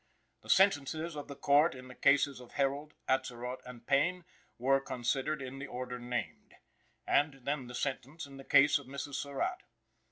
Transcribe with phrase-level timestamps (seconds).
[0.41, 4.25] The sentences of the court in the cases of Herold, Atzerodt and Payne,
[4.57, 6.55] were considered in the order named,
[7.05, 9.13] and then the sentence in the case of Mrs.
[9.13, 9.61] Surratt.